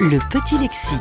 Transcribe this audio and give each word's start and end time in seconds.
Le 0.00 0.20
petit 0.30 0.56
lexique. 0.56 1.00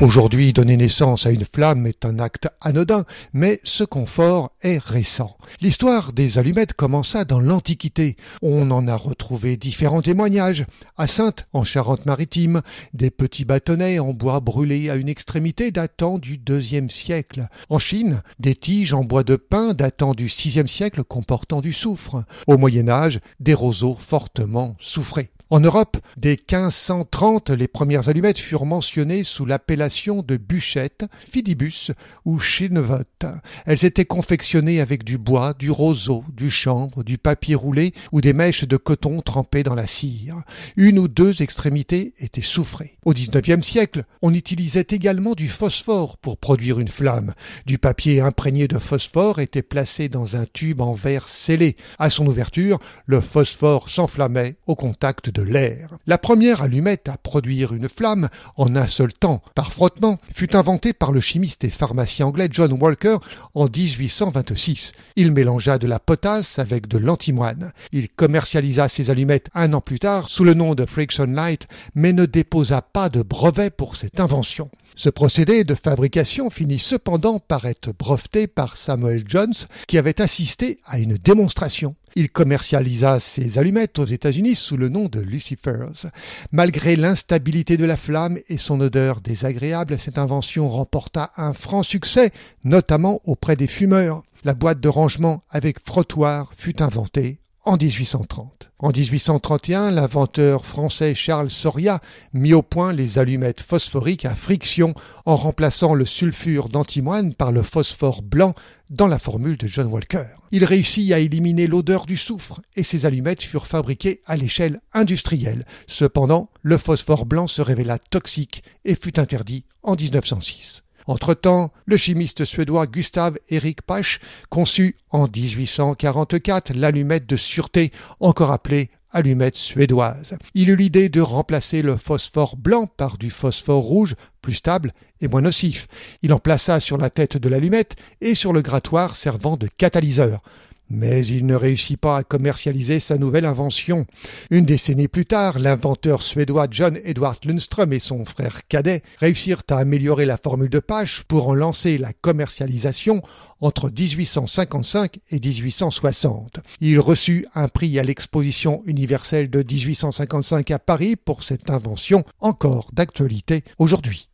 Aujourd'hui, 0.00 0.54
donner 0.54 0.78
naissance 0.78 1.26
à 1.26 1.30
une 1.30 1.44
flamme 1.44 1.86
est 1.86 2.06
un 2.06 2.18
acte 2.18 2.48
anodin, 2.62 3.04
mais 3.34 3.60
ce 3.62 3.84
confort 3.84 4.52
est 4.62 4.82
récent. 4.82 5.36
L'histoire 5.60 6.14
des 6.14 6.38
allumettes 6.38 6.72
commença 6.72 7.26
dans 7.26 7.40
l'Antiquité. 7.40 8.16
On 8.40 8.70
en 8.70 8.88
a 8.88 8.96
retrouvé 8.96 9.58
différents 9.58 10.00
témoignages. 10.00 10.64
À 10.96 11.06
Sainte, 11.06 11.46
en 11.52 11.62
Charente-Maritime, 11.62 12.62
des 12.94 13.10
petits 13.10 13.44
bâtonnets 13.44 13.98
en 13.98 14.14
bois 14.14 14.40
brûlés 14.40 14.88
à 14.88 14.96
une 14.96 15.10
extrémité 15.10 15.72
datant 15.72 16.16
du 16.16 16.38
deuxième 16.38 16.88
siècle. 16.88 17.48
En 17.68 17.78
Chine, 17.78 18.22
des 18.38 18.54
tiges 18.54 18.94
en 18.94 19.04
bois 19.04 19.24
de 19.24 19.36
pin 19.36 19.74
datant 19.74 20.14
du 20.14 20.30
sixième 20.30 20.68
siècle 20.68 21.04
comportant 21.04 21.60
du 21.60 21.74
soufre. 21.74 22.24
Au 22.46 22.56
Moyen 22.56 22.88
Âge, 22.88 23.20
des 23.40 23.54
roseaux 23.54 23.94
fortement 23.94 24.74
soufrés. 24.78 25.30
En 25.48 25.60
Europe, 25.60 25.98
dès 26.16 26.30
1530, 26.30 27.50
les 27.50 27.68
premières 27.68 28.08
allumettes 28.08 28.38
furent 28.38 28.66
mentionnées 28.66 29.22
sous 29.22 29.46
l'appellation 29.46 30.22
de 30.22 30.36
bûchettes, 30.36 31.04
fidibus 31.30 31.92
ou 32.24 32.40
chinevotte. 32.40 33.26
Elles 33.64 33.84
étaient 33.84 34.04
confectionnées 34.04 34.80
avec 34.80 35.04
du 35.04 35.18
bois, 35.18 35.54
du 35.56 35.70
roseau, 35.70 36.24
du 36.32 36.50
chanvre, 36.50 37.04
du 37.04 37.16
papier 37.16 37.54
roulé 37.54 37.94
ou 38.10 38.20
des 38.20 38.32
mèches 38.32 38.64
de 38.64 38.76
coton 38.76 39.20
trempées 39.20 39.62
dans 39.62 39.76
la 39.76 39.86
cire. 39.86 40.42
Une 40.76 40.98
ou 40.98 41.06
deux 41.06 41.40
extrémités 41.42 42.12
étaient 42.18 42.42
soufrées. 42.42 42.98
Au 43.04 43.12
XIXe 43.12 43.64
siècle, 43.64 44.04
on 44.22 44.34
utilisait 44.34 44.88
également 44.90 45.34
du 45.34 45.48
phosphore 45.48 46.16
pour 46.16 46.38
produire 46.38 46.80
une 46.80 46.88
flamme. 46.88 47.34
Du 47.66 47.78
papier 47.78 48.20
imprégné 48.20 48.66
de 48.66 48.78
phosphore 48.78 49.38
était 49.38 49.62
placé 49.62 50.08
dans 50.08 50.34
un 50.34 50.44
tube 50.44 50.80
en 50.80 50.94
verre 50.94 51.28
scellé. 51.28 51.76
À 52.00 52.10
son 52.10 52.26
ouverture, 52.26 52.80
le 53.06 53.20
phosphore 53.20 53.88
s'enflammait 53.88 54.56
au 54.66 54.74
contact 54.74 55.30
de 55.36 55.42
l'air. 55.42 55.98
La 56.06 56.16
première 56.16 56.62
allumette 56.62 57.08
à 57.08 57.18
produire 57.18 57.74
une 57.74 57.88
flamme 57.88 58.28
en 58.56 58.74
un 58.74 58.86
seul 58.86 59.12
temps, 59.12 59.42
par 59.54 59.70
frottement, 59.70 60.18
fut 60.34 60.56
inventée 60.56 60.94
par 60.94 61.12
le 61.12 61.20
chimiste 61.20 61.62
et 61.64 61.70
pharmacien 61.70 62.26
anglais 62.26 62.48
John 62.50 62.72
Walker 62.72 63.18
en 63.54 63.66
1826. 63.66 64.92
Il 65.16 65.32
mélangea 65.32 65.76
de 65.78 65.86
la 65.86 65.98
potasse 65.98 66.58
avec 66.58 66.88
de 66.88 66.96
l'antimoine. 66.96 67.72
Il 67.92 68.08
commercialisa 68.08 68.88
ses 68.88 69.10
allumettes 69.10 69.48
un 69.54 69.74
an 69.74 69.80
plus 69.82 69.98
tard 69.98 70.30
sous 70.30 70.44
le 70.44 70.54
nom 70.54 70.74
de 70.74 70.86
Friction 70.86 71.26
Light, 71.26 71.68
mais 71.94 72.14
ne 72.14 72.24
déposa 72.24 72.80
pas 72.80 73.10
de 73.10 73.22
brevet 73.22 73.70
pour 73.70 73.96
cette 73.96 74.20
invention. 74.20 74.70
Ce 74.94 75.10
procédé 75.10 75.64
de 75.64 75.74
fabrication 75.74 76.48
finit 76.48 76.78
cependant 76.78 77.38
par 77.38 77.66
être 77.66 77.92
breveté 77.92 78.46
par 78.46 78.78
Samuel 78.78 79.24
Jones, 79.26 79.52
qui 79.86 79.98
avait 79.98 80.22
assisté 80.22 80.78
à 80.86 80.98
une 80.98 81.14
démonstration. 81.14 81.94
Il 82.18 82.30
commercialisa 82.30 83.20
ses 83.20 83.58
allumettes 83.58 83.98
aux 83.98 84.06
États-Unis 84.06 84.54
sous 84.54 84.78
le 84.78 84.88
nom 84.88 85.04
de 85.04 85.20
Lucifers. 85.26 86.06
Malgré 86.52 86.96
l'instabilité 86.96 87.76
de 87.76 87.84
la 87.84 87.96
flamme 87.96 88.38
et 88.48 88.58
son 88.58 88.80
odeur 88.80 89.20
désagréable, 89.20 89.98
cette 89.98 90.18
invention 90.18 90.68
remporta 90.68 91.32
un 91.36 91.52
franc 91.52 91.82
succès, 91.82 92.30
notamment 92.64 93.20
auprès 93.24 93.56
des 93.56 93.66
fumeurs. 93.66 94.22
La 94.44 94.54
boîte 94.54 94.80
de 94.80 94.88
rangement 94.88 95.42
avec 95.50 95.84
frottoir 95.84 96.52
fut 96.56 96.82
inventée 96.82 97.40
en 97.66 97.76
1830. 97.76 98.70
En 98.78 98.90
1831, 98.90 99.90
l'inventeur 99.90 100.64
français 100.64 101.14
Charles 101.14 101.50
Soria 101.50 102.00
mit 102.32 102.54
au 102.54 102.62
point 102.62 102.92
les 102.92 103.18
allumettes 103.18 103.60
phosphoriques 103.60 104.24
à 104.24 104.36
friction 104.36 104.94
en 105.24 105.34
remplaçant 105.34 105.94
le 105.94 106.04
sulfure 106.06 106.68
d'antimoine 106.68 107.34
par 107.34 107.50
le 107.50 107.62
phosphore 107.62 108.22
blanc 108.22 108.54
dans 108.90 109.08
la 109.08 109.18
formule 109.18 109.56
de 109.56 109.66
John 109.66 109.88
Walker. 109.88 110.26
Il 110.52 110.64
réussit 110.64 111.10
à 111.12 111.18
éliminer 111.18 111.66
l'odeur 111.66 112.06
du 112.06 112.16
soufre 112.16 112.60
et 112.76 112.84
ces 112.84 113.04
allumettes 113.04 113.42
furent 113.42 113.66
fabriquées 113.66 114.22
à 114.26 114.36
l'échelle 114.36 114.80
industrielle. 114.92 115.64
Cependant, 115.88 116.50
le 116.62 116.78
phosphore 116.78 117.26
blanc 117.26 117.48
se 117.48 117.62
révéla 117.62 117.98
toxique 117.98 118.62
et 118.84 118.94
fut 118.94 119.18
interdit 119.18 119.64
en 119.82 119.96
1906. 119.96 120.84
Entre-temps, 121.06 121.72
le 121.84 121.96
chimiste 121.96 122.44
suédois 122.44 122.86
Gustav 122.86 123.36
Erik 123.48 123.82
Pach 123.82 124.18
conçut 124.50 124.96
en 125.10 125.26
1844 125.28 126.74
l'allumette 126.74 127.26
de 127.26 127.36
sûreté, 127.36 127.92
encore 128.20 128.50
appelée 128.50 128.90
allumette 129.10 129.56
suédoise. 129.56 130.36
Il 130.54 130.68
eut 130.68 130.76
l'idée 130.76 131.08
de 131.08 131.20
remplacer 131.20 131.80
le 131.80 131.96
phosphore 131.96 132.56
blanc 132.56 132.86
par 132.86 133.18
du 133.18 133.30
phosphore 133.30 133.82
rouge, 133.82 134.14
plus 134.42 134.54
stable 134.54 134.92
et 135.20 135.28
moins 135.28 135.40
nocif. 135.40 135.86
Il 136.22 136.32
en 136.32 136.38
plaça 136.38 136.80
sur 136.80 136.98
la 136.98 137.08
tête 137.08 137.36
de 137.36 137.48
l'allumette 137.48 137.96
et 138.20 138.34
sur 138.34 138.52
le 138.52 138.60
grattoir 138.60 139.16
servant 139.16 139.56
de 139.56 139.68
catalyseur. 139.68 140.42
Mais 140.88 141.26
il 141.26 141.46
ne 141.46 141.54
réussit 141.54 141.98
pas 141.98 142.18
à 142.18 142.22
commercialiser 142.22 143.00
sa 143.00 143.18
nouvelle 143.18 143.46
invention. 143.46 144.06
Une 144.50 144.64
décennie 144.64 145.08
plus 145.08 145.26
tard, 145.26 145.58
l'inventeur 145.58 146.22
suédois 146.22 146.68
John 146.70 146.98
Edward 147.04 147.38
Lundström 147.44 147.92
et 147.92 147.98
son 147.98 148.24
frère 148.24 148.66
cadet 148.68 149.02
réussirent 149.18 149.62
à 149.70 149.78
améliorer 149.78 150.26
la 150.26 150.36
formule 150.36 150.70
de 150.70 150.78
Pache 150.78 151.24
pour 151.24 151.48
en 151.48 151.54
lancer 151.54 151.98
la 151.98 152.12
commercialisation 152.12 153.22
entre 153.60 153.90
1855 153.90 155.18
et 155.30 155.40
1860. 155.40 156.60
Il 156.80 157.00
reçut 157.00 157.46
un 157.54 157.68
prix 157.68 157.98
à 157.98 158.02
l'exposition 158.02 158.82
universelle 158.86 159.50
de 159.50 159.58
1855 159.58 160.70
à 160.70 160.78
Paris 160.78 161.16
pour 161.16 161.42
cette 161.42 161.70
invention 161.70 162.24
encore 162.40 162.90
d'actualité 162.92 163.64
aujourd'hui. 163.78 164.28